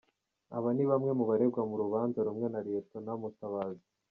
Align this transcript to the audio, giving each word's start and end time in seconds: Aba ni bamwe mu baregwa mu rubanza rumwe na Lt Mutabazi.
Aba 0.57 0.69
ni 0.75 0.83
bamwe 0.89 1.11
mu 1.17 1.23
baregwa 1.29 1.61
mu 1.69 1.75
rubanza 1.81 2.17
rumwe 2.27 2.47
na 2.53 2.59
Lt 2.65 2.89
Mutabazi. 3.21 3.87